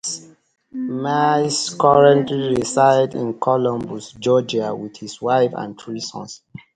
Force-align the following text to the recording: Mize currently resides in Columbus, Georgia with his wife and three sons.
Mize 0.73 1.77
currently 1.77 2.55
resides 2.55 3.13
in 3.13 3.39
Columbus, 3.39 4.13
Georgia 4.13 4.73
with 4.73 4.97
his 4.97 5.21
wife 5.21 5.53
and 5.55 5.79
three 5.79 5.99
sons. 5.99 6.41